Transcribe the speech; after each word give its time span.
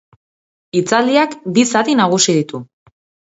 Hitzaldiak 0.77 1.35
bi 1.57 1.65
zati 1.73 1.95
nagusi 2.01 2.37
ditu. 2.41 2.65